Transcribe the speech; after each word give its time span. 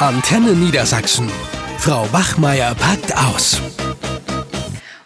Antenne 0.00 0.52
Niedersachsen. 0.52 1.30
Frau 1.76 2.06
Bachmeier 2.06 2.74
packt 2.74 3.14
aus. 3.14 3.60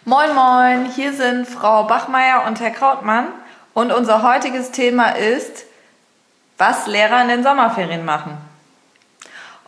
Moin, 0.05 0.33
moin, 0.33 0.89
hier 0.95 1.11
sind 1.11 1.49
Frau 1.49 1.83
Bachmeier 1.83 2.45
und 2.47 2.61
Herr 2.61 2.71
Krautmann. 2.71 3.27
Und 3.73 3.91
unser 3.91 4.23
heutiges 4.23 4.71
Thema 4.71 5.09
ist, 5.09 5.65
was 6.57 6.87
Lehrer 6.87 7.21
in 7.23 7.27
den 7.27 7.43
Sommerferien 7.43 8.05
machen. 8.05 8.37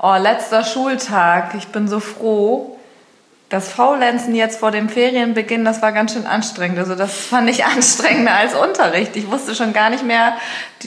Oh, 0.02 0.16
letzter 0.16 0.64
Schultag. 0.64 1.56
Ich 1.56 1.68
bin 1.68 1.90
so 1.90 2.00
froh, 2.00 2.77
das 3.50 3.70
Faulenzen 3.70 4.36
jetzt 4.36 4.60
vor 4.60 4.72
dem 4.72 4.90
Ferienbeginn, 4.90 5.64
das 5.64 5.82
war 5.82 5.94
ganz 5.94 6.12
schön 6.12 6.26
anstrengend. 6.26 6.80
Also 6.80 6.96
das 6.96 7.14
fand 7.14 7.50
ich 7.50 7.64
anstrengender 7.66 8.34
als 8.34 8.54
Unterricht. 8.54 9.16
Ich 9.16 9.32
wusste 9.32 9.56
schon 9.56 9.72
gar 9.72 9.90
nicht 9.90 10.04
mehr, 10.04 10.34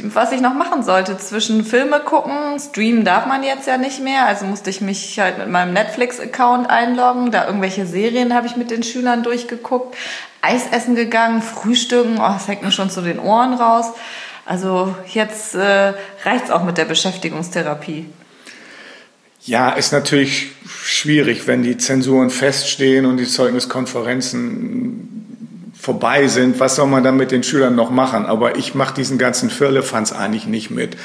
was 0.03 0.33
ich 0.33 0.43
noch 0.43 0.53
machen 0.53 0.83
sollte. 0.83 1.17
Zwischen 1.17 1.65
Filme 1.65 2.01
gucken, 2.01 2.59
streamen 2.59 3.05
darf 3.05 3.27
man 3.27 3.43
jetzt 3.43 3.67
ja 3.67 3.79
nicht 3.79 4.01
mehr. 4.01 4.27
Also 4.27 4.45
musste 4.45 4.69
ich 4.69 4.83
mich 4.83 5.19
halt 5.19 5.39
mit 5.39 5.49
meinem 5.49 5.73
Netflix-Account 5.73 6.69
einloggen. 6.69 7.31
Da 7.31 7.47
irgendwelche 7.47 7.87
Serien 7.87 8.35
habe 8.35 8.47
ich 8.47 8.57
mit 8.57 8.71
den 8.71 8.83
Schülern 8.83 9.23
durchgeguckt. 9.23 9.97
Eis 10.43 10.67
essen 10.71 10.95
gegangen, 10.95 11.41
frühstücken. 11.41 12.19
Oh, 12.19 12.29
das 12.29 12.47
hängt 12.47 12.63
mir 12.63 12.73
schon 12.73 12.91
zu 12.91 13.01
den 13.01 13.19
Ohren 13.19 13.55
raus. 13.55 13.93
Also 14.45 14.95
jetzt 15.07 15.55
äh, 15.55 15.95
reicht's 16.25 16.51
auch 16.51 16.65
mit 16.65 16.77
der 16.77 16.85
Beschäftigungstherapie. 16.85 18.07
Ja, 19.45 19.71
ist 19.71 19.93
natürlich 19.93 20.53
schwierig, 20.83 21.47
wenn 21.47 21.63
die 21.63 21.79
Zensuren 21.79 22.31
feststehen 22.31 23.07
und 23.07 23.17
die 23.17 23.27
Zeugniskonferenzen 23.27 25.21
vorbei 25.81 26.27
sind. 26.29 26.61
Was 26.61 26.77
soll 26.77 26.87
man 26.87 27.03
dann 27.03 27.17
mit 27.17 27.31
den 27.31 27.43
Schülern 27.43 27.75
noch 27.75 27.91
machen? 27.91 28.27
Aber 28.27 28.57
ich 28.57 28.75
mache 28.75 28.95
diesen 28.95 29.19
ganzen 29.19 29.49
Firlefanz 29.51 30.13
eigentlich 30.13 30.47
nicht 30.47 30.71
mit. 30.71 30.97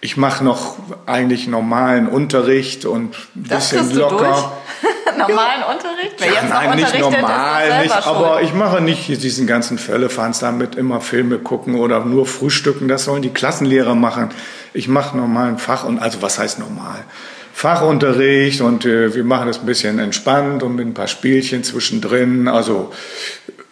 Ich 0.00 0.16
mache 0.16 0.42
noch 0.42 0.76
eigentlich 1.06 1.46
normalen 1.46 2.08
Unterricht 2.08 2.86
und 2.86 3.14
ein 3.36 3.42
bisschen 3.42 3.94
locker. 3.94 4.52
normalen 5.18 5.60
ja. 5.60 5.70
Unterricht? 5.70 6.14
Wer 6.18 6.32
ja, 6.32 6.42
nein, 6.48 6.76
nicht 6.76 6.98
normal, 6.98 7.82
nicht, 7.82 8.06
aber 8.06 8.42
ich 8.42 8.54
mache 8.54 8.80
nicht 8.80 9.06
diesen 9.08 9.46
ganzen 9.46 9.78
Firlefanz 9.78 10.40
damit 10.40 10.74
immer 10.74 11.00
Filme 11.00 11.38
gucken 11.38 11.76
oder 11.76 12.04
nur 12.04 12.26
frühstücken. 12.26 12.88
Das 12.88 13.04
sollen 13.04 13.22
die 13.22 13.30
Klassenlehrer 13.30 13.94
machen. 13.94 14.30
Ich 14.72 14.88
mache 14.88 15.16
normalen 15.16 15.58
Fach 15.58 15.84
und 15.84 15.98
also 15.98 16.22
was 16.22 16.38
heißt 16.38 16.58
normal? 16.58 17.04
Fachunterricht 17.52 18.60
und 18.60 18.84
äh, 18.84 19.14
wir 19.14 19.24
machen 19.24 19.46
das 19.46 19.60
ein 19.60 19.66
bisschen 19.66 19.98
entspannt 19.98 20.62
und 20.62 20.76
mit 20.76 20.86
ein 20.86 20.94
paar 20.94 21.08
Spielchen 21.08 21.64
zwischendrin. 21.64 22.48
Also 22.48 22.92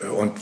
äh, 0.01 0.07
und 0.07 0.33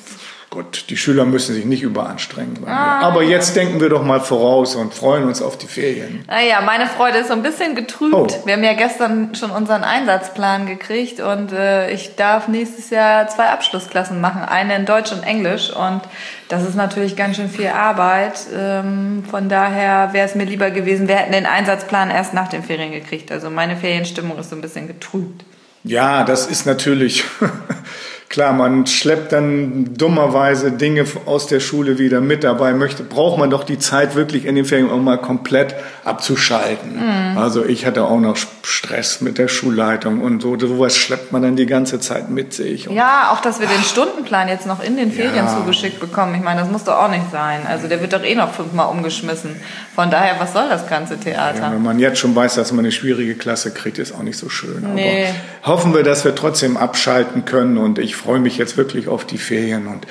Gut, 0.51 0.89
die 0.89 0.97
Schüler 0.97 1.27
müssen 1.27 1.55
sich 1.55 1.67
nicht 1.67 1.83
überanstrengen. 1.83 2.67
Ah. 2.67 3.01
Aber 3.01 3.23
jetzt 3.23 3.55
denken 3.55 3.83
wir 3.83 3.91
doch 3.91 4.03
mal 4.03 4.21
voraus 4.21 4.77
und 4.77 4.95
freuen 4.95 5.25
uns 5.25 5.43
auf 5.43 5.59
die 5.59 5.67
Ferien. 5.67 6.25
Naja, 6.27 6.63
meine 6.63 6.87
Freude 6.87 7.19
ist 7.19 7.29
so 7.29 7.35
ein 7.35 7.43
bisschen 7.43 7.75
getrübt. 7.75 8.15
Oh. 8.15 8.47
Wir 8.47 8.55
haben 8.55 8.65
ja 8.65 8.73
gestern 8.73 9.35
schon 9.35 9.51
unseren 9.51 9.85
Einsatzplan 9.85 10.67
gekriegt 10.67 11.21
und 11.21 11.53
äh, 11.53 11.91
ich 11.91 12.17
darf 12.17 12.49
nächstes 12.49 12.89
Jahr 12.89 13.29
zwei 13.29 13.51
Abschlussklassen 13.51 14.23
machen, 14.23 14.41
eine 14.41 14.75
in 14.75 14.87
Deutsch 14.87 15.13
und 15.13 15.23
Englisch. 15.23 15.71
Und 15.71 16.01
das 16.49 16.67
ist 16.67 16.77
natürlich 16.77 17.15
ganz 17.15 17.37
schön 17.37 17.51
viel 17.51 17.69
Arbeit. 17.69 18.41
Ähm, 18.57 19.25
von 19.31 19.51
daher 19.51 20.15
wäre 20.15 20.27
es 20.27 20.35
mir 20.35 20.45
lieber 20.45 20.71
gewesen, 20.71 21.09
wir 21.09 21.17
hätten 21.17 21.33
den 21.33 21.45
Einsatzplan 21.45 22.11
erst 22.11 22.33
nach 22.33 22.49
den 22.49 22.63
Ferien 22.63 22.93
gekriegt. 22.93 23.31
Also 23.31 23.51
meine 23.51 23.77
Ferienstimmung 23.77 24.39
ist 24.39 24.49
so 24.49 24.57
ein 24.57 24.63
bisschen 24.63 24.87
getrübt. 24.87 25.45
Ja, 25.85 26.25
das 26.25 26.47
ist 26.47 26.65
natürlich 26.65 27.25
Klar, 28.29 28.53
man 28.53 28.87
schleppt 28.87 29.33
dann 29.33 29.95
dummerweise 29.97 30.71
Dinge 30.71 31.07
aus 31.25 31.47
der 31.47 31.61
Schule 31.61 31.99
wieder 31.99 32.21
mit. 32.21 32.45
Dabei 32.45 32.75
möchte, 32.75 33.03
braucht 33.03 33.39
man 33.39 33.49
doch 33.49 33.65
die 33.65 33.79
Zeit 33.79 34.17
wirklich 34.17 34.45
in 34.45 34.55
den 34.55 34.67
Ferien 34.67 34.91
auch 34.91 35.01
mal 35.01 35.17
komplett 35.17 35.75
abzuschalten. 36.05 36.97
Mhm. 36.97 37.39
Also 37.39 37.65
ich 37.65 37.87
hatte 37.87 38.05
auch 38.05 38.21
noch 38.21 38.37
Stress 38.63 39.23
mit 39.23 39.39
der 39.39 39.49
Schulleitung 39.49 40.21
und 40.21 40.43
so. 40.43 40.59
Sowas 40.59 40.95
schleppt 40.95 41.33
man 41.33 41.41
dann 41.41 41.57
die 41.57 41.65
ganze 41.65 42.01
Zeit 42.01 42.29
mit 42.29 42.53
sich. 42.53 42.85
Ja, 42.85 43.31
auch, 43.33 43.41
dass 43.41 43.61
wir 43.61 43.67
den 43.67 43.83
Stundenplan 43.83 44.49
jetzt 44.49 44.67
noch 44.67 44.83
in 44.83 44.99
den 44.99 45.11
Ferien 45.11 45.47
ja. 45.47 45.57
zugeschickt 45.57 45.99
bekommen. 45.99 46.35
Ich 46.35 46.43
meine, 46.43 46.61
das 46.61 46.71
muss 46.71 46.85
doch 46.85 46.97
auch 46.97 47.11
nicht 47.11 47.31
sein. 47.33 47.61
Also 47.67 47.89
der 47.89 48.03
wird 48.03 48.13
doch 48.13 48.23
eh 48.23 48.35
noch 48.35 48.53
fünfmal 48.53 48.91
umgeschmissen. 48.91 49.57
Von 49.95 50.11
daher, 50.11 50.39
was 50.39 50.53
soll 50.53 50.69
das 50.69 50.87
ganze 50.87 51.19
Theater? 51.19 51.63
Ja, 51.63 51.73
wenn 51.73 51.83
man 51.83 51.99
jetzt 51.99 52.19
schon 52.19 52.37
weiß, 52.37 52.57
dass 52.57 52.73
man 52.73 52.81
eine 52.81 52.93
schwierige 52.93 53.37
Klasse 53.37 53.73
kriegt, 53.73 53.99
ist 53.99 54.15
auch 54.15 54.23
nicht 54.23 54.39
so 54.39 54.51
schön. 54.51 54.87
Nee. 54.95 55.29
Aber 55.63 55.73
hoffen 55.79 55.95
wir, 55.95 56.03
dass 56.03 56.25
wir 56.25 56.35
trotzdem 56.35 56.77
abschalten 56.77 57.45
können 57.45 57.79
und 57.79 57.99
ich 57.99 58.18
freue 58.19 58.41
mich 58.41 58.59
jetzt 58.59 58.77
wirklich 58.77 59.09
auf 59.09 59.25
die 59.25 59.39
Ferien 59.39 59.87
und 59.87 60.07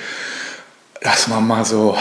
dass 1.00 1.28
man 1.28 1.46
mal 1.46 1.64
so 1.64 1.96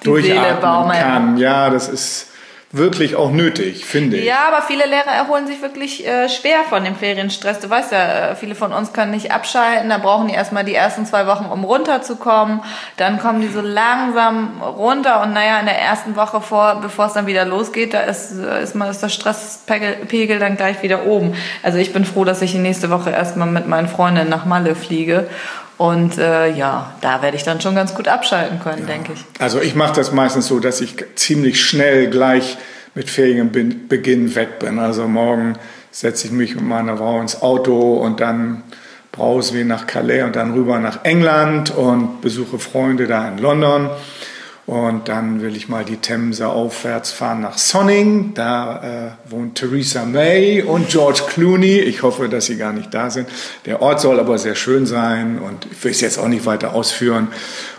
die 0.00 0.04
durchatmen 0.04 0.92
kann. 0.92 1.36
Ja, 1.36 1.70
das 1.70 1.88
ist 1.88 2.29
wirklich 2.72 3.16
auch 3.16 3.32
nötig, 3.32 3.84
finde 3.84 4.18
ich. 4.18 4.24
Ja, 4.24 4.46
aber 4.46 4.62
viele 4.62 4.86
Lehrer 4.86 5.10
erholen 5.10 5.48
sich 5.48 5.60
wirklich 5.60 6.06
äh, 6.06 6.28
schwer 6.28 6.60
von 6.68 6.84
dem 6.84 6.94
Ferienstress. 6.94 7.58
Du 7.58 7.68
weißt 7.68 7.90
ja, 7.90 8.30
äh, 8.30 8.36
viele 8.36 8.54
von 8.54 8.72
uns 8.72 8.92
können 8.92 9.10
nicht 9.10 9.32
abschalten. 9.32 9.88
Da 9.88 9.98
brauchen 9.98 10.28
die 10.28 10.34
erstmal 10.34 10.64
die 10.64 10.74
ersten 10.74 11.04
zwei 11.04 11.26
Wochen, 11.26 11.46
um 11.46 11.64
runterzukommen. 11.64 12.60
Dann 12.96 13.18
kommen 13.18 13.40
die 13.40 13.48
so 13.48 13.60
langsam 13.60 14.62
runter 14.62 15.20
und 15.22 15.32
naja, 15.32 15.58
in 15.58 15.66
der 15.66 15.80
ersten 15.80 16.14
Woche 16.14 16.40
vor, 16.40 16.78
bevor 16.80 17.06
es 17.06 17.14
dann 17.14 17.26
wieder 17.26 17.44
losgeht, 17.44 17.92
da 17.92 18.02
ist, 18.02 18.38
äh, 18.38 18.62
ist, 18.62 18.76
man, 18.76 18.88
ist 18.88 19.02
der 19.02 19.08
Stresspegel 19.08 20.38
dann 20.38 20.56
gleich 20.56 20.80
wieder 20.84 21.06
oben. 21.06 21.34
Also 21.64 21.78
ich 21.78 21.92
bin 21.92 22.04
froh, 22.04 22.24
dass 22.24 22.40
ich 22.40 22.52
die 22.52 22.58
nächste 22.58 22.90
Woche 22.90 23.10
erstmal 23.10 23.48
mit 23.48 23.66
meinen 23.66 23.88
Freundinnen 23.88 24.30
nach 24.30 24.44
Malle 24.44 24.76
fliege 24.76 25.28
und 25.80 26.18
äh, 26.18 26.50
ja, 26.50 26.92
da 27.00 27.22
werde 27.22 27.38
ich 27.38 27.42
dann 27.42 27.62
schon 27.62 27.74
ganz 27.74 27.94
gut 27.94 28.06
abschalten 28.06 28.60
können, 28.60 28.82
ja. 28.82 28.86
denke 28.86 29.14
ich. 29.14 29.24
Also 29.38 29.62
ich 29.62 29.74
mache 29.74 29.94
das 29.94 30.12
meistens 30.12 30.46
so, 30.46 30.60
dass 30.60 30.82
ich 30.82 30.94
ziemlich 31.14 31.58
schnell 31.64 32.10
gleich 32.10 32.58
mit 32.94 33.08
Ferienbeginn 33.08 34.34
weg 34.34 34.58
bin. 34.58 34.78
Also 34.78 35.08
morgen 35.08 35.54
setze 35.90 36.26
ich 36.26 36.34
mich 36.34 36.54
mit 36.54 36.64
meiner 36.64 36.98
Frau 36.98 37.18
ins 37.22 37.40
Auto 37.40 37.94
und 37.94 38.20
dann 38.20 38.62
brause 39.10 39.54
wir 39.54 39.64
nach 39.64 39.86
Calais 39.86 40.22
und 40.22 40.36
dann 40.36 40.52
rüber 40.52 40.78
nach 40.80 41.02
England 41.04 41.74
und 41.74 42.20
besuche 42.20 42.58
Freunde 42.58 43.06
da 43.06 43.26
in 43.28 43.38
London. 43.38 43.88
Und 44.70 45.08
dann 45.08 45.42
will 45.42 45.56
ich 45.56 45.68
mal 45.68 45.84
die 45.84 45.96
Themse 45.96 46.46
aufwärts 46.46 47.10
fahren 47.10 47.40
nach 47.40 47.58
Sonning. 47.58 48.34
Da 48.34 49.16
äh, 49.26 49.32
wohnt 49.32 49.56
Theresa 49.56 50.04
May 50.04 50.62
und 50.62 50.90
George 50.90 51.22
Clooney. 51.26 51.80
Ich 51.80 52.04
hoffe, 52.04 52.28
dass 52.28 52.46
sie 52.46 52.56
gar 52.56 52.72
nicht 52.72 52.94
da 52.94 53.10
sind. 53.10 53.28
Der 53.66 53.82
Ort 53.82 54.00
soll 54.00 54.20
aber 54.20 54.38
sehr 54.38 54.54
schön 54.54 54.86
sein 54.86 55.40
und 55.40 55.66
ich 55.72 55.82
will 55.82 55.90
es 55.90 56.00
jetzt 56.00 56.20
auch 56.20 56.28
nicht 56.28 56.46
weiter 56.46 56.72
ausführen. 56.72 57.32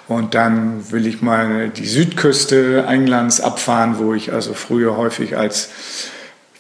Und 0.10 0.36
dann 0.36 0.92
will 0.92 1.08
ich 1.08 1.22
mal 1.22 1.70
die 1.70 1.86
Südküste 1.86 2.84
Englands 2.86 3.40
abfahren, 3.40 3.98
wo 3.98 4.14
ich 4.14 4.34
also 4.34 4.54
früher 4.54 4.98
häufig 4.98 5.38
als 5.38 5.70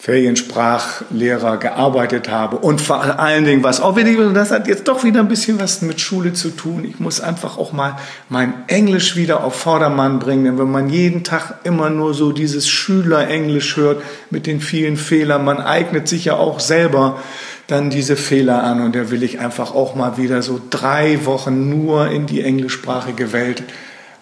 Feriensprachlehrer 0.02 1.58
gearbeitet 1.58 2.28
habe 2.28 2.58
und 2.58 2.82
vor 2.82 3.20
allen 3.20 3.46
Dingen 3.46 3.64
was 3.64 3.80
auch 3.82 3.96
wieder, 3.96 4.34
das 4.34 4.50
hat 4.50 4.68
jetzt 4.68 4.88
doch 4.88 5.04
wieder 5.04 5.20
ein 5.20 5.28
bisschen 5.28 5.60
was 5.60 5.84
mit 5.84 6.02
Schule 6.02 6.34
zu 6.34 6.50
tun. 6.50 6.86
Ich 6.86 7.00
muss 7.00 7.22
einfach 7.22 7.60
auch 7.60 7.72
mal 7.72 7.98
mein 8.28 8.64
Englisch 8.66 9.16
wieder 9.16 9.44
auf 9.44 9.54
Vordermann 9.54 10.18
bringen, 10.18 10.46
denn 10.46 10.58
wenn 10.58 10.72
man 10.72 10.90
jeden 10.90 11.24
Tag 11.24 11.60
immer 11.66 11.92
nur 11.92 12.16
so 12.16 12.32
dieses 12.32 12.68
Schülerenglisch 12.68 13.78
hört 13.78 14.02
mit 14.32 14.48
den 14.48 14.60
vielen 14.60 14.98
Fehlern, 14.98 15.46
man 15.46 15.60
eignet 15.60 16.08
sich 16.08 16.26
ja 16.26 16.36
auch 16.36 16.60
selber 16.60 17.20
dann 17.68 17.92
diese 17.92 18.16
Fehler 18.16 18.64
an 18.64 18.82
und 18.82 18.96
da 18.96 19.12
will 19.12 19.22
ich 19.22 19.40
einfach 19.40 19.76
auch 19.76 19.94
mal 19.94 20.18
wieder 20.18 20.42
so 20.42 20.60
drei 20.72 21.26
Wochen 21.26 21.70
nur 21.70 22.10
in 22.10 22.26
die 22.26 22.42
englischsprachige 22.42 23.34
Welt 23.34 23.62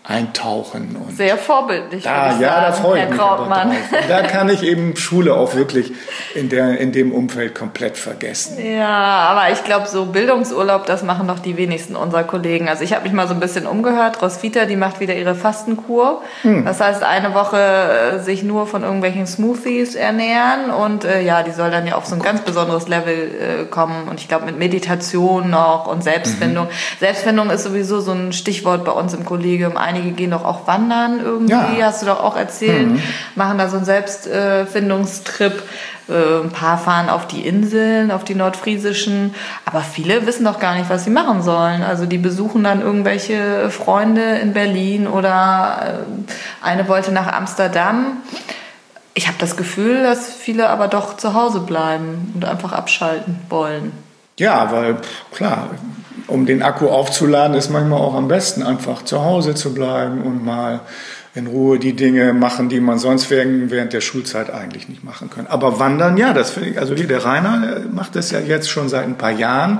eintauchen. 0.10 0.96
Und 0.96 1.16
Sehr 1.16 1.38
vorbildlich. 1.38 2.04
Da, 2.04 2.32
ja, 2.32 2.32
sagen, 2.32 2.42
da 2.42 2.72
freue 2.72 3.04
ich 3.04 3.10
mich 3.10 3.20
Krautmann. 3.20 3.72
Da 4.08 4.24
kann 4.24 4.50
ich 4.50 4.64
eben 4.64 4.96
Schule 4.96 5.36
auch 5.36 5.54
wirklich 5.54 5.92
in, 6.34 6.50
der, 6.50 6.80
in 6.80 6.92
dem 6.92 7.12
Umfeld 7.12 7.54
komplett 7.54 7.96
vergessen. 7.96 8.58
Ja, 8.60 8.88
aber 8.88 9.54
ich 9.54 9.64
glaube, 9.64 9.88
so 9.88 10.06
Bildungsurlaub, 10.06 10.88
das 10.88 11.04
machen 11.04 11.28
doch 11.28 11.38
die 11.38 11.58
wenigsten 11.58 11.96
unserer 11.96 12.24
Kollegen. 12.24 12.70
Also 12.70 12.84
ich 12.84 12.94
habe 12.94 13.04
mich 13.04 13.14
mal 13.14 13.28
so 13.28 13.36
ein 13.36 13.40
bisschen 13.40 13.68
umgehört. 13.68 14.20
Roswitha, 14.20 14.66
die 14.66 14.78
macht 14.78 15.00
wieder 15.00 15.14
ihre 15.14 15.36
Fastenkur. 15.36 16.24
Hm. 16.42 16.66
Das 16.66 16.82
heißt, 16.82 17.04
eine 17.04 17.36
Woche 17.36 17.58
äh, 17.58 18.20
sich 18.20 18.42
nur 18.42 18.66
von 18.66 18.82
irgendwelchen 18.82 19.28
Smoothies 19.28 19.94
ernähren 19.94 20.72
und 20.72 21.06
äh, 21.06 21.22
ja, 21.22 21.44
die 21.44 21.52
soll 21.52 21.70
dann 21.70 21.86
ja 21.86 21.96
auf 21.96 22.08
so 22.08 22.16
ein 22.16 22.22
ganz 22.22 22.42
besonderes 22.42 22.88
Level 22.88 23.14
äh, 23.14 23.66
kommen. 23.66 24.08
Und 24.08 24.20
ich 24.20 24.28
glaube, 24.28 24.46
mit 24.46 24.58
Meditation 24.58 25.52
noch 25.52 25.86
und 25.86 26.04
Selbstfindung. 26.04 26.66
Mhm. 26.66 27.00
Selbstfindung 27.00 27.52
ist 27.52 27.64
sowieso 27.64 28.00
so 28.00 28.12
ein 28.12 28.34
Stichwort 28.34 28.84
bei 28.84 28.92
uns 28.92 29.14
im 29.14 29.24
Kollegium. 29.24 29.78
Einige 29.78 29.99
einige 30.00 30.16
gehen 30.16 30.32
doch 30.32 30.46
auch 30.46 30.68
wandern 30.68 31.20
irgendwie, 31.24 31.52
ja. 31.52 31.86
hast 31.86 32.02
du 32.02 32.08
doch 32.08 32.24
auch 32.24 32.36
erzählt, 32.36 32.88
mhm. 32.88 33.02
machen 33.36 33.58
da 33.58 33.70
so 33.70 33.78
einen 33.78 33.86
Selbstfindungstrip. 33.86 35.64
Äh, 36.10 36.44
ein 36.44 36.50
paar 36.50 36.78
fahren 36.80 37.08
auf 37.10 37.28
die 37.28 37.46
Inseln, 37.46 38.10
auf 38.10 38.24
die 38.24 38.34
nordfriesischen, 38.34 39.36
aber 39.66 39.82
viele 39.82 40.26
wissen 40.26 40.44
doch 40.44 40.60
gar 40.60 40.76
nicht, 40.76 40.90
was 40.90 41.04
sie 41.04 41.12
machen 41.12 41.44
sollen. 41.44 41.84
Also 41.84 42.08
die 42.08 42.18
besuchen 42.18 42.64
dann 42.64 42.82
irgendwelche 42.82 43.70
Freunde 43.70 44.40
in 44.40 44.54
Berlin 44.54 45.08
oder 45.08 46.04
äh, 46.64 46.66
eine 46.66 46.88
wollte 46.88 47.12
nach 47.12 47.28
Amsterdam. 47.32 48.18
Ich 49.14 49.28
habe 49.28 49.38
das 49.40 49.56
Gefühl, 49.56 50.02
dass 50.02 50.34
viele 50.34 50.70
aber 50.70 50.88
doch 50.88 51.18
zu 51.18 51.34
Hause 51.36 51.60
bleiben 51.60 52.32
und 52.34 52.46
einfach 52.46 52.72
abschalten 52.72 53.40
wollen. 53.50 53.92
Ja, 54.40 54.72
weil 54.72 54.98
klar, 55.32 55.70
um 56.28 56.46
den 56.46 56.62
Akku 56.62 56.88
aufzuladen, 56.88 57.56
ist 57.56 57.70
manchmal 57.70 58.00
auch 58.00 58.16
am 58.16 58.28
besten 58.28 58.64
einfach 58.64 59.04
zu 59.04 59.24
Hause 59.24 59.56
zu 59.56 59.74
bleiben 59.74 60.22
und 60.22 60.44
mal 60.44 60.82
in 61.36 61.48
Ruhe 61.48 61.80
die 61.80 61.94
Dinge 61.94 62.34
machen, 62.34 62.70
die 62.70 62.80
man 62.80 63.00
sonst 63.00 63.30
während 63.30 63.94
der 63.94 64.02
Schulzeit 64.02 64.50
eigentlich 64.50 64.90
nicht 64.90 65.04
machen 65.04 65.30
kann. 65.30 65.48
Aber 65.48 65.80
Wandern, 65.80 66.18
ja, 66.18 66.34
das 66.34 66.52
finde 66.52 66.70
ich, 66.70 66.80
also 66.80 66.96
hier 66.96 67.08
der 67.08 67.24
Rainer 67.24 67.82
macht 67.92 68.16
das 68.16 68.32
ja 68.32 68.40
jetzt 68.40 68.70
schon 68.70 68.90
seit 68.90 69.04
ein 69.04 69.18
paar 69.18 69.32
Jahren, 69.32 69.80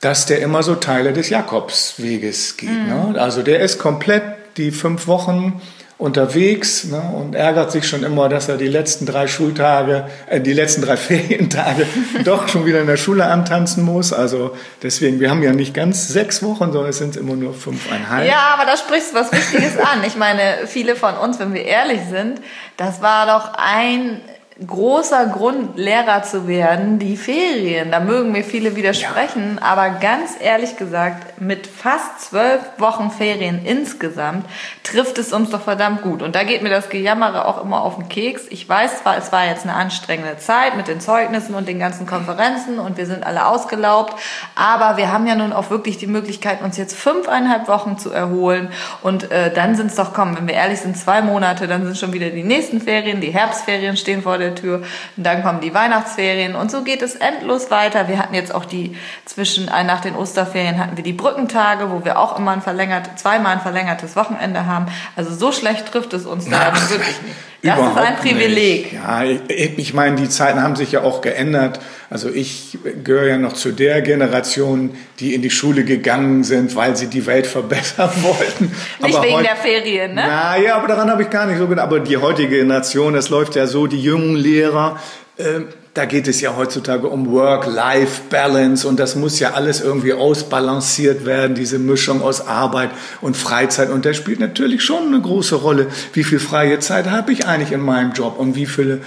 dass 0.00 0.26
der 0.26 0.40
immer 0.40 0.62
so 0.62 0.74
Teile 0.74 1.12
des 1.12 1.28
Jakobsweges 1.28 2.56
geht. 2.56 2.70
Mhm. 2.70 3.12
Ne? 3.12 3.20
Also 3.20 3.42
der 3.42 3.60
ist 3.60 3.78
komplett 3.78 4.22
die 4.56 4.70
fünf 4.70 5.06
Wochen 5.06 5.60
unterwegs 6.02 6.82
ne, 6.84 7.00
und 7.14 7.36
ärgert 7.36 7.70
sich 7.70 7.88
schon 7.88 8.02
immer, 8.02 8.28
dass 8.28 8.48
er 8.48 8.56
die 8.56 8.66
letzten 8.66 9.06
drei 9.06 9.28
Schultage, 9.28 10.08
äh, 10.26 10.40
die 10.40 10.52
letzten 10.52 10.82
drei 10.82 10.96
Ferientage 11.08 11.86
doch 12.24 12.48
schon 12.48 12.66
wieder 12.66 12.80
in 12.80 12.88
der 12.88 12.96
Schule 12.96 13.26
antanzen 13.26 13.84
muss. 13.84 14.12
Also 14.12 14.56
deswegen, 14.82 15.20
wir 15.20 15.30
haben 15.30 15.42
ja 15.44 15.52
nicht 15.52 15.74
ganz 15.74 16.08
sechs 16.08 16.42
Wochen, 16.42 16.72
sondern 16.72 16.90
es 16.90 16.98
sind 16.98 17.16
immer 17.16 17.36
nur 17.36 17.54
fünfeinhalb. 17.54 18.28
Ja, 18.28 18.54
aber 18.54 18.64
da 18.66 18.76
sprichst 18.76 19.12
du 19.12 19.16
was 19.16 19.30
Wichtiges 19.30 19.78
an. 19.78 20.02
Ich 20.04 20.16
meine, 20.16 20.66
viele 20.66 20.96
von 20.96 21.14
uns, 21.14 21.38
wenn 21.38 21.54
wir 21.54 21.64
ehrlich 21.64 22.00
sind, 22.10 22.40
das 22.76 23.00
war 23.00 23.26
doch 23.26 23.52
ein 23.56 24.20
großer 24.66 25.26
Grund, 25.26 25.76
Lehrer 25.76 26.22
zu 26.22 26.46
werden, 26.46 26.98
die 26.98 27.16
Ferien. 27.16 27.90
Da 27.90 28.00
mögen 28.00 28.32
mir 28.32 28.44
viele 28.44 28.76
widersprechen, 28.76 29.58
ja. 29.60 29.66
aber 29.66 29.90
ganz 29.90 30.32
ehrlich 30.40 30.76
gesagt, 30.76 31.40
mit 31.40 31.66
fast 31.66 32.20
zwölf 32.20 32.60
Wochen 32.78 33.10
Ferien 33.10 33.64
insgesamt 33.64 34.46
trifft 34.82 35.18
es 35.18 35.32
uns 35.32 35.50
doch 35.50 35.62
verdammt 35.62 36.02
gut. 36.02 36.22
Und 36.22 36.34
da 36.34 36.44
geht 36.44 36.62
mir 36.62 36.70
das 36.70 36.88
Gejammere 36.88 37.46
auch 37.46 37.62
immer 37.62 37.82
auf 37.82 37.96
den 37.96 38.08
Keks. 38.08 38.42
Ich 38.50 38.68
weiß 38.68 39.02
zwar, 39.02 39.16
es 39.16 39.32
war 39.32 39.46
jetzt 39.46 39.64
eine 39.64 39.74
anstrengende 39.74 40.38
Zeit 40.38 40.76
mit 40.76 40.88
den 40.88 41.00
Zeugnissen 41.00 41.54
und 41.54 41.66
den 41.68 41.78
ganzen 41.78 42.06
Konferenzen 42.06 42.78
und 42.78 42.96
wir 42.96 43.06
sind 43.06 43.24
alle 43.24 43.46
ausgelaubt, 43.46 44.14
aber 44.54 44.96
wir 44.96 45.12
haben 45.12 45.26
ja 45.26 45.34
nun 45.34 45.52
auch 45.52 45.70
wirklich 45.70 45.98
die 45.98 46.06
Möglichkeit, 46.06 46.62
uns 46.62 46.76
jetzt 46.76 46.96
fünfeinhalb 46.96 47.68
Wochen 47.68 47.98
zu 47.98 48.10
erholen 48.10 48.68
und 49.02 49.30
äh, 49.30 49.52
dann 49.52 49.74
sind 49.74 49.88
es 49.88 49.96
doch, 49.96 50.12
komm, 50.12 50.36
wenn 50.36 50.46
wir 50.46 50.54
ehrlich 50.54 50.80
sind, 50.80 50.96
zwei 50.96 51.22
Monate, 51.22 51.66
dann 51.66 51.84
sind 51.84 51.98
schon 51.98 52.12
wieder 52.12 52.30
die 52.30 52.44
nächsten 52.44 52.80
Ferien, 52.80 53.20
die 53.20 53.30
Herbstferien 53.30 53.96
stehen 53.96 54.22
vor 54.22 54.38
der 54.38 54.51
Tür 54.54 54.82
und 55.16 55.24
dann 55.24 55.42
kommen 55.42 55.60
die 55.60 55.74
Weihnachtsferien 55.74 56.54
und 56.54 56.70
so 56.70 56.82
geht 56.82 57.02
es 57.02 57.14
endlos 57.14 57.70
weiter. 57.70 58.08
Wir 58.08 58.18
hatten 58.18 58.34
jetzt 58.34 58.54
auch 58.54 58.64
die, 58.64 58.96
zwischen, 59.24 59.66
nach 59.66 60.00
den 60.00 60.16
Osterferien 60.16 60.78
hatten 60.78 60.96
wir 60.96 61.04
die 61.04 61.12
Brückentage, 61.12 61.90
wo 61.90 62.04
wir 62.04 62.18
auch 62.18 62.38
immer 62.38 62.52
ein 62.52 62.62
verlängert, 62.62 63.18
zweimal 63.18 63.52
ein 63.54 63.60
verlängertes 63.60 64.16
Wochenende 64.16 64.66
haben. 64.66 64.86
Also 65.16 65.34
so 65.34 65.52
schlecht 65.52 65.86
trifft 65.86 66.12
es 66.14 66.26
uns 66.26 66.48
da 66.48 66.72
wirklich 66.74 67.22
nicht. 67.22 67.36
Das 67.62 67.78
ist 67.78 67.96
ein 67.96 68.16
Privileg. 68.16 68.92
Nicht. 68.92 69.02
Ja, 69.04 69.22
ich, 69.22 69.78
ich 69.78 69.94
meine, 69.94 70.16
die 70.16 70.28
Zeiten 70.28 70.62
haben 70.62 70.74
sich 70.74 70.92
ja 70.92 71.02
auch 71.02 71.20
geändert. 71.20 71.80
Also 72.12 72.28
ich 72.28 72.76
gehöre 73.04 73.26
ja 73.26 73.38
noch 73.38 73.54
zu 73.54 73.72
der 73.72 74.02
Generation, 74.02 74.90
die 75.18 75.34
in 75.34 75.40
die 75.40 75.48
Schule 75.48 75.82
gegangen 75.82 76.44
sind, 76.44 76.76
weil 76.76 76.94
sie 76.94 77.06
die 77.06 77.24
Welt 77.24 77.46
verbessern 77.46 78.10
wollten. 78.20 78.70
Nicht 79.02 79.16
aber 79.16 79.26
wegen 79.26 79.42
der 79.42 79.56
Ferien, 79.56 80.14
ne? 80.14 80.22
Na 80.26 80.58
ja, 80.58 80.76
aber 80.76 80.88
daran 80.88 81.08
habe 81.10 81.22
ich 81.22 81.30
gar 81.30 81.46
nicht 81.46 81.56
so 81.56 81.66
gedacht. 81.66 81.86
Aber 81.86 82.00
die 82.00 82.18
heutige 82.18 82.58
Generation, 82.58 83.14
das 83.14 83.30
läuft 83.30 83.56
ja 83.56 83.66
so, 83.66 83.86
die 83.86 83.98
jungen 83.98 84.36
Lehrer, 84.36 85.00
äh, 85.38 85.60
da 85.94 86.04
geht 86.04 86.28
es 86.28 86.42
ja 86.42 86.54
heutzutage 86.54 87.06
um 87.06 87.32
Work-Life-Balance 87.32 88.86
und 88.86 89.00
das 89.00 89.16
muss 89.16 89.40
ja 89.40 89.52
alles 89.52 89.80
irgendwie 89.80 90.12
ausbalanciert 90.12 91.24
werden, 91.24 91.54
diese 91.54 91.78
Mischung 91.78 92.20
aus 92.20 92.46
Arbeit 92.46 92.90
und 93.22 93.38
Freizeit. 93.38 93.88
Und 93.88 94.04
das 94.04 94.18
spielt 94.18 94.38
natürlich 94.38 94.82
schon 94.82 95.06
eine 95.06 95.20
große 95.22 95.54
Rolle. 95.54 95.86
Wie 96.12 96.24
viel 96.24 96.40
freie 96.40 96.78
Zeit 96.80 97.10
habe 97.10 97.32
ich 97.32 97.46
eigentlich 97.46 97.72
in 97.72 97.80
meinem 97.80 98.12
Job 98.12 98.38
und 98.38 98.54
wie 98.54 98.66
viele 98.66 99.00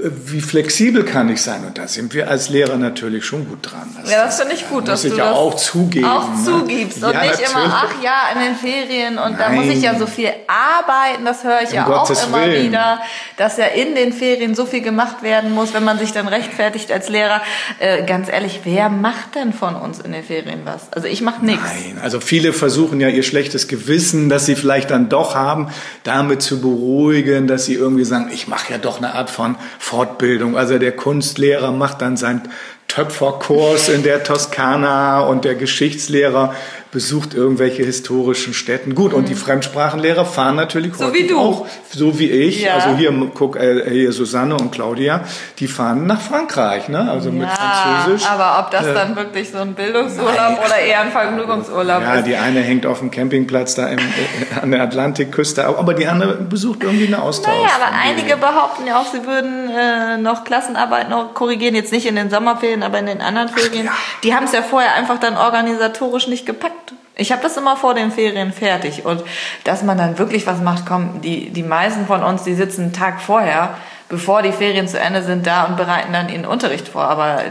wie 0.00 0.40
flexibel 0.40 1.04
kann 1.04 1.28
ich 1.28 1.42
sein? 1.42 1.64
Und 1.66 1.76
da 1.76 1.86
sind 1.86 2.14
wir 2.14 2.28
als 2.28 2.48
Lehrer 2.48 2.76
natürlich 2.76 3.24
schon 3.26 3.46
gut 3.46 3.58
dran. 3.70 3.94
Das, 4.00 4.10
ja, 4.10 4.24
das 4.24 4.40
finde 4.40 4.54
ich 4.54 4.68
gut, 4.68 4.88
dass 4.88 5.02
du 5.02 5.08
ich 5.08 5.16
ja 5.16 5.28
das 5.28 5.36
auch 5.36 5.54
zugeben. 5.54 6.06
Auch 6.06 6.30
ne? 6.30 6.44
zugibst 6.44 7.04
und 7.04 7.12
ja, 7.12 7.20
nicht 7.20 7.32
natürlich. 7.32 7.50
immer, 7.50 7.84
ach 7.84 8.02
ja, 8.02 8.14
in 8.34 8.40
den 8.40 8.56
Ferien 8.56 9.18
und 9.18 9.32
Nein. 9.32 9.38
da 9.38 9.48
muss 9.50 9.66
ich 9.66 9.82
ja 9.82 9.98
so 9.98 10.06
viel 10.06 10.30
arbeiten, 10.46 11.24
das 11.24 11.44
höre 11.44 11.62
ich 11.62 11.70
um 11.70 11.76
ja 11.76 11.84
Gottes 11.84 12.22
auch 12.22 12.28
immer 12.28 12.46
Willen. 12.46 12.66
wieder, 12.68 13.00
dass 13.36 13.58
ja 13.58 13.66
in 13.66 13.94
den 13.94 14.12
Ferien 14.12 14.54
so 14.54 14.64
viel 14.64 14.80
gemacht 14.80 15.22
werden 15.22 15.52
muss, 15.52 15.74
wenn 15.74 15.84
man 15.84 15.98
sich 15.98 16.12
dann 16.12 16.26
rechtfertigt 16.26 16.90
als 16.90 17.08
Lehrer. 17.08 17.42
Äh, 17.78 18.04
ganz 18.04 18.30
ehrlich, 18.30 18.60
wer 18.64 18.88
macht 18.88 19.34
denn 19.34 19.52
von 19.52 19.74
uns 19.74 20.00
in 20.00 20.12
den 20.12 20.24
Ferien 20.24 20.62
was? 20.64 20.90
Also 20.92 21.06
ich 21.06 21.20
mache 21.20 21.44
nichts. 21.44 21.62
Nein, 21.62 21.98
also 22.02 22.18
viele 22.20 22.54
versuchen 22.54 23.00
ja 23.00 23.08
ihr 23.08 23.22
schlechtes 23.22 23.68
Gewissen, 23.68 24.30
das 24.30 24.46
sie 24.46 24.56
vielleicht 24.56 24.90
dann 24.90 25.10
doch 25.10 25.34
haben, 25.34 25.68
damit 26.02 26.40
zu 26.40 26.60
beruhigen, 26.60 27.46
dass 27.46 27.66
sie 27.66 27.74
irgendwie 27.74 28.04
sagen, 28.04 28.30
ich 28.32 28.48
mache 28.48 28.72
ja 28.72 28.78
doch 28.78 28.98
eine 28.98 29.14
Art 29.14 29.28
von 29.28 29.56
Fortbildung. 29.82 30.56
Also 30.56 30.78
der 30.78 30.92
Kunstlehrer 30.92 31.72
macht 31.72 32.02
dann 32.02 32.16
sein 32.16 32.42
Töpferkurs 32.86 33.88
in 33.88 34.04
der 34.04 34.22
Toskana 34.22 35.20
und 35.22 35.44
der 35.44 35.56
Geschichtslehrer 35.56 36.54
besucht 36.92 37.32
irgendwelche 37.32 37.82
historischen 37.82 38.52
Städten. 38.52 38.94
Gut, 38.94 39.14
und 39.14 39.30
die 39.30 39.32
mhm. 39.32 39.38
Fremdsprachenlehrer 39.38 40.26
fahren 40.26 40.56
natürlich 40.56 40.94
so 40.94 41.14
wie 41.14 41.26
du. 41.26 41.38
auch, 41.38 41.66
so 41.90 42.18
wie 42.18 42.30
ich. 42.30 42.62
Ja. 42.62 42.74
Also 42.74 42.90
hier, 42.98 43.10
guck, 43.32 43.56
äh, 43.56 43.90
hier 43.90 44.12
Susanne 44.12 44.56
und 44.58 44.72
Claudia, 44.72 45.24
die 45.58 45.68
fahren 45.68 46.06
nach 46.06 46.20
Frankreich, 46.20 46.90
ne? 46.90 47.10
Also 47.10 47.30
ja, 47.30 47.34
mit 47.34 47.48
Französisch. 47.48 48.28
Aber 48.28 48.60
ob 48.60 48.70
das 48.72 48.86
äh, 48.86 48.92
dann 48.92 49.16
wirklich 49.16 49.50
so 49.50 49.58
ein 49.58 49.72
Bildungsurlaub 49.72 50.36
nein. 50.36 50.58
oder 50.58 50.76
eher 50.76 51.00
ein 51.00 51.10
Vergnügungsurlaub 51.10 52.02
ja, 52.02 52.12
ist? 52.12 52.16
Ja, 52.18 52.22
die 52.22 52.36
eine 52.36 52.60
hängt 52.60 52.84
auf 52.84 52.98
dem 52.98 53.10
Campingplatz 53.10 53.74
da 53.74 53.88
im, 53.88 53.98
äh, 53.98 54.60
an 54.60 54.70
der 54.70 54.82
Atlantikküste, 54.82 55.64
aber 55.64 55.94
die 55.94 56.06
andere 56.06 56.34
besucht 56.34 56.82
irgendwie 56.82 57.06
eine 57.06 57.22
Austausch. 57.22 57.54
Naja, 57.54 57.70
aber 57.74 57.96
einige 58.04 58.36
behaupten 58.36 58.86
ja 58.86 59.00
auch, 59.00 59.06
sie 59.10 59.26
würden 59.26 59.70
äh, 59.70 60.18
noch 60.18 60.44
Klassenarbeit 60.44 61.08
noch 61.08 61.32
korrigieren, 61.32 61.74
jetzt 61.74 61.90
nicht 61.90 62.04
in 62.04 62.16
den 62.16 62.28
Sommerferien, 62.28 62.82
aber 62.82 62.98
in 62.98 63.06
den 63.06 63.22
anderen 63.22 63.48
Ferien. 63.48 63.86
Ja. 63.86 63.92
Die 64.24 64.34
haben 64.34 64.44
es 64.44 64.52
ja 64.52 64.60
vorher 64.60 64.92
einfach 64.94 65.18
dann 65.18 65.38
organisatorisch 65.38 66.26
nicht 66.26 66.44
gepackt. 66.44 66.81
Ich 67.14 67.30
habe 67.30 67.42
das 67.42 67.56
immer 67.56 67.76
vor 67.76 67.94
den 67.94 68.10
Ferien 68.10 68.52
fertig 68.52 69.04
und 69.04 69.22
dass 69.64 69.82
man 69.82 69.98
dann 69.98 70.18
wirklich 70.18 70.46
was 70.46 70.60
macht, 70.60 70.86
komm, 70.86 71.20
die, 71.20 71.50
die 71.50 71.62
meisten 71.62 72.06
von 72.06 72.22
uns, 72.22 72.44
die 72.44 72.54
sitzen 72.54 72.82
einen 72.82 72.92
Tag 72.92 73.20
vorher, 73.20 73.76
bevor 74.08 74.42
die 74.42 74.52
Ferien 74.52 74.88
zu 74.88 74.98
Ende 74.98 75.22
sind, 75.22 75.46
da 75.46 75.64
und 75.64 75.76
bereiten 75.76 76.12
dann 76.12 76.28
ihren 76.28 76.46
Unterricht 76.46 76.88
vor. 76.88 77.04
Aber 77.04 77.42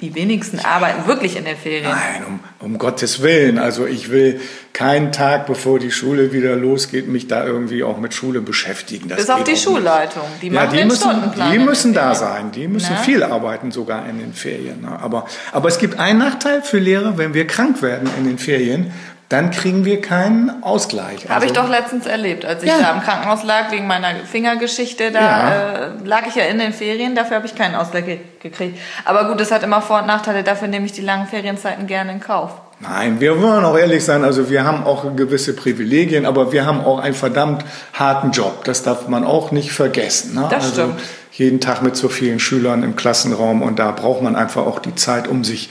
die 0.00 0.14
wenigsten 0.14 0.60
arbeiten 0.60 1.06
wirklich 1.06 1.36
in 1.36 1.44
den 1.44 1.56
Ferien. 1.56 1.90
Nein, 1.90 2.24
um, 2.26 2.40
um 2.60 2.78
Gottes 2.78 3.20
Willen. 3.20 3.58
Also 3.58 3.84
ich 3.84 4.10
will 4.10 4.40
keinen 4.72 5.10
Tag, 5.10 5.46
bevor 5.46 5.80
die 5.80 5.90
Schule 5.90 6.32
wieder 6.32 6.54
losgeht, 6.54 7.08
mich 7.08 7.26
da 7.26 7.44
irgendwie 7.44 7.82
auch 7.82 7.98
mit 7.98 8.14
Schule 8.14 8.40
beschäftigen. 8.40 9.08
Das 9.08 9.18
Bis 9.18 9.30
auf 9.30 9.42
die 9.42 9.56
Schulleitung. 9.56 10.22
Die 10.40 10.48
ja, 10.48 10.66
die 10.66 10.84
müssen, 10.84 11.32
die 11.52 11.58
müssen 11.58 11.94
da 11.94 12.14
sein. 12.14 12.52
Die 12.52 12.68
müssen 12.68 12.92
Na? 12.94 13.02
viel 13.02 13.24
arbeiten, 13.24 13.72
sogar 13.72 14.08
in 14.08 14.20
den 14.20 14.34
Ferien. 14.34 14.82
Ne? 14.82 14.98
Aber, 15.00 15.26
aber 15.52 15.68
es 15.68 15.78
gibt 15.78 15.98
einen 15.98 16.20
Nachteil 16.20 16.62
für 16.62 16.78
Lehrer, 16.78 17.18
wenn 17.18 17.34
wir 17.34 17.46
krank 17.48 17.82
werden 17.82 18.08
in 18.18 18.24
den 18.24 18.38
Ferien, 18.38 18.92
dann 19.28 19.50
kriegen 19.50 19.84
wir 19.84 20.00
keinen 20.00 20.62
Ausgleich. 20.62 21.24
Habe 21.24 21.34
also, 21.34 21.46
ich 21.46 21.52
doch 21.52 21.68
letztens 21.68 22.06
erlebt, 22.06 22.46
als 22.46 22.62
ich 22.62 22.68
ja. 22.70 22.78
da 22.80 22.92
im 22.92 23.02
Krankenhaus 23.02 23.44
lag 23.44 23.70
wegen 23.70 23.86
meiner 23.86 24.14
Fingergeschichte. 24.24 25.10
Da 25.10 25.20
ja. 25.20 25.50
äh, 25.50 25.90
lag 26.04 26.26
ich 26.26 26.34
ja 26.34 26.44
in 26.44 26.58
den 26.58 26.72
Ferien, 26.72 27.14
dafür 27.14 27.36
habe 27.36 27.46
ich 27.46 27.54
keinen 27.54 27.74
Ausgleich 27.74 28.20
gekriegt. 28.40 28.78
Aber 29.04 29.28
gut, 29.28 29.40
es 29.40 29.50
hat 29.50 29.62
immer 29.62 29.82
Vor- 29.82 30.00
und 30.00 30.06
Nachteile, 30.06 30.42
dafür 30.42 30.68
nehme 30.68 30.86
ich 30.86 30.92
die 30.92 31.02
langen 31.02 31.26
Ferienzeiten 31.26 31.86
gerne 31.86 32.12
in 32.12 32.20
Kauf. 32.20 32.52
Nein, 32.80 33.20
wir 33.20 33.42
wollen 33.42 33.64
auch 33.64 33.76
ehrlich 33.76 34.04
sein, 34.04 34.24
also 34.24 34.48
wir 34.48 34.64
haben 34.64 34.84
auch 34.84 35.04
gewisse 35.16 35.54
Privilegien, 35.54 36.24
aber 36.24 36.52
wir 36.52 36.64
haben 36.64 36.80
auch 36.80 37.00
einen 37.00 37.14
verdammt 37.14 37.64
harten 37.92 38.30
Job. 38.30 38.64
Das 38.64 38.82
darf 38.84 39.08
man 39.08 39.24
auch 39.24 39.50
nicht 39.50 39.72
vergessen. 39.72 40.34
Ne? 40.36 40.46
Das 40.48 40.64
also 40.64 40.82
stimmt. 40.82 41.00
Jeden 41.32 41.60
Tag 41.60 41.82
mit 41.82 41.96
so 41.96 42.08
vielen 42.08 42.40
Schülern 42.40 42.82
im 42.82 42.96
Klassenraum 42.96 43.62
und 43.62 43.78
da 43.78 43.90
braucht 43.90 44.22
man 44.22 44.36
einfach 44.36 44.64
auch 44.64 44.78
die 44.78 44.94
Zeit, 44.94 45.28
um 45.28 45.44
sich 45.44 45.70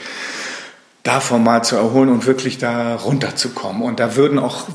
davon 1.08 1.42
mal 1.42 1.64
zu 1.64 1.76
erholen 1.76 2.10
und 2.10 2.26
wirklich 2.26 2.58
da 2.58 2.94
runterzukommen. 2.96 3.82
Und 3.82 3.98
da 3.98 4.14
würden 4.14 4.38
auch 4.38 4.66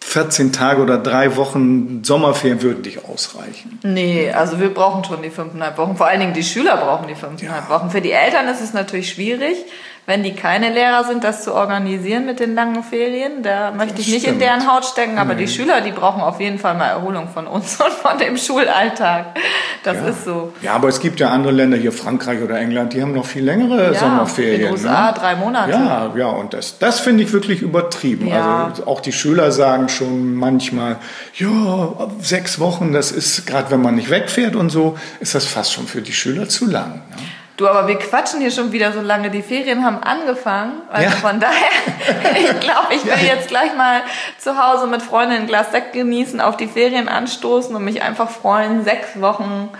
14 0.00 0.50
Tage 0.50 0.80
oder 0.80 0.96
drei 0.96 1.36
Wochen 1.36 2.02
Sommerferien 2.02 2.62
würden 2.62 2.80
nicht 2.80 3.04
ausreichen. 3.04 3.78
Nee, 3.82 4.32
also 4.32 4.58
wir 4.58 4.72
brauchen 4.72 5.04
schon 5.04 5.20
die 5.20 5.28
fünfeinhalb 5.28 5.76
Wochen. 5.76 5.96
Vor 5.96 6.06
allen 6.06 6.20
Dingen 6.20 6.32
die 6.32 6.44
Schüler 6.44 6.78
brauchen 6.78 7.08
die 7.08 7.14
fünfeinhalb 7.14 7.68
ja. 7.68 7.74
Wochen. 7.74 7.90
Für 7.90 8.00
die 8.00 8.12
Eltern 8.12 8.48
ist 8.48 8.62
es 8.62 8.72
natürlich 8.72 9.10
schwierig, 9.10 9.56
wenn 10.06 10.22
die 10.22 10.34
keine 10.34 10.72
Lehrer 10.72 11.02
sind, 11.02 11.24
das 11.24 11.42
zu 11.42 11.52
organisieren 11.52 12.26
mit 12.26 12.38
den 12.38 12.54
langen 12.54 12.84
Ferien. 12.84 13.42
Da 13.42 13.72
möchte 13.72 14.00
ich 14.00 14.06
nicht 14.06 14.20
stimmt. 14.20 14.34
in 14.34 14.38
deren 14.38 14.72
Haut 14.72 14.84
stecken, 14.84 15.18
aber 15.18 15.34
nee. 15.34 15.44
die 15.44 15.48
Schüler, 15.48 15.80
die 15.80 15.90
brauchen 15.90 16.22
auf 16.22 16.40
jeden 16.40 16.60
Fall 16.60 16.74
mal 16.74 16.86
Erholung 16.86 17.28
von 17.28 17.48
uns 17.48 17.80
und 17.84 17.92
von 17.92 18.16
dem 18.16 18.36
Schulalltag. 18.36 19.36
Das 19.82 19.96
ja. 19.96 20.08
ist 20.08 20.24
so. 20.24 20.52
Ja, 20.62 20.74
aber 20.74 20.88
es 20.88 21.00
gibt 21.00 21.18
ja 21.18 21.30
andere 21.30 21.52
Länder, 21.52 21.76
hier 21.76 21.90
Frankreich 21.90 22.40
oder 22.40 22.56
England, 22.56 22.92
die 22.92 23.02
haben 23.02 23.14
noch 23.14 23.26
viel 23.26 23.44
längere 23.44 23.92
ja, 23.92 23.94
Sommerferien. 23.94 24.68
In 24.68 24.72
USA 24.72 25.10
ne? 25.10 25.18
drei 25.18 25.34
Monate. 25.34 25.72
Ja, 25.72 26.12
ja, 26.16 26.28
und 26.28 26.54
das, 26.54 26.78
das 26.78 27.00
finde 27.00 27.24
ich 27.24 27.32
wirklich 27.32 27.60
übertrieben. 27.60 28.28
Ja. 28.28 28.66
Also 28.66 28.86
auch 28.86 29.00
die 29.00 29.12
Schüler 29.12 29.50
sagen 29.50 29.88
schon 29.88 30.34
manchmal, 30.34 30.98
ja, 31.34 32.08
sechs 32.20 32.60
Wochen, 32.60 32.92
das 32.92 33.10
ist, 33.10 33.44
gerade 33.44 33.72
wenn 33.72 33.82
man 33.82 33.96
nicht 33.96 34.10
wegfährt 34.10 34.54
und 34.54 34.70
so, 34.70 34.96
ist 35.18 35.34
das 35.34 35.46
fast 35.46 35.72
schon 35.72 35.88
für 35.88 36.00
die 36.00 36.12
Schüler 36.12 36.48
zu 36.48 36.66
lang. 36.66 37.02
Ne? 37.10 37.22
Du, 37.56 37.66
aber 37.66 37.88
wir 37.88 37.98
quatschen 37.98 38.40
hier 38.40 38.50
schon 38.50 38.72
wieder 38.72 38.92
so 38.92 39.00
lange. 39.00 39.30
Die 39.30 39.42
Ferien 39.42 39.84
haben 39.84 40.02
angefangen. 40.02 40.82
Also 40.90 41.10
ja. 41.10 41.16
von 41.16 41.40
daher, 41.40 41.70
ich 42.38 42.60
glaube, 42.60 42.94
ich 42.94 43.04
will 43.04 43.26
jetzt 43.26 43.48
gleich 43.48 43.74
mal 43.74 44.02
zu 44.38 44.62
Hause 44.62 44.86
mit 44.86 45.02
Freunden 45.02 45.34
ein 45.34 45.46
Glas 45.46 45.72
Sekt 45.72 45.94
genießen, 45.94 46.40
auf 46.40 46.58
die 46.58 46.66
Ferien 46.66 47.08
anstoßen 47.08 47.74
und 47.74 47.84
mich 47.84 48.02
einfach 48.02 48.28
freuen, 48.28 48.84
sechs 48.84 49.20
Wochen 49.20 49.70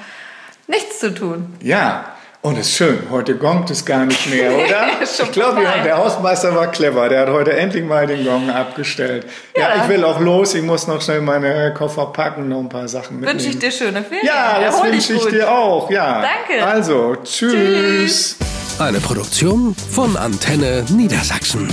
nichts 0.67 1.01
zu 1.01 1.15
tun. 1.15 1.55
Ja, 1.61 2.16
Und 2.47 2.57
es 2.59 2.69
ist 2.69 2.77
schön, 2.77 2.99
heute 3.11 3.35
gongt 3.37 3.71
es 3.71 3.85
gar 3.85 4.07
nicht 4.07 4.31
mehr, 4.31 4.53
oder? 4.55 4.87
Ich 5.03 5.33
glaube, 5.33 5.63
der 5.85 5.97
Hausmeister 5.99 6.55
war 6.55 6.69
clever. 6.71 7.09
Der 7.09 7.23
hat 7.23 7.29
heute 7.31 7.57
endlich 7.57 7.85
mal 7.85 8.07
den 8.07 8.25
Gong 8.25 8.51
abgestellt. 8.51 9.27
Ja, 9.57 9.75
Ja. 9.75 9.83
ich 9.83 9.89
will 9.89 10.05
auch 10.05 10.21
los. 10.21 10.55
Ich 10.55 10.63
muss 10.63 10.87
noch 10.87 11.03
schnell 11.03 11.23
meine 11.23 11.75
Koffer 11.75 12.07
packen, 12.07 12.49
noch 12.49 12.61
ein 12.61 12.69
paar 12.69 12.87
Sachen 12.87 13.19
mitnehmen. 13.19 13.41
Wünsche 13.41 13.51
ich 13.51 13.59
dir 13.59 13.73
schöne 13.73 14.05
Ferien. 14.05 14.25
Ja, 14.27 14.61
das 14.61 14.81
wünsche 14.81 15.15
ich 15.15 15.23
gut. 15.23 15.33
dir 15.33 15.51
auch. 15.51 15.91
Ja. 15.91 16.23
Danke. 16.23 16.65
Also, 16.65 17.17
tschüss. 17.25 17.51
Tschüss. 17.53 18.37
Eine 18.79 19.01
Produktion 19.01 19.75
von 19.91 20.17
Antenne 20.17 20.85
Niedersachsen. 20.91 21.69